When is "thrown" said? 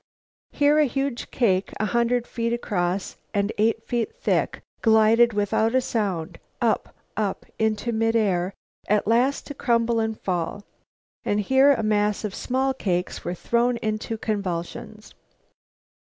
13.35-13.77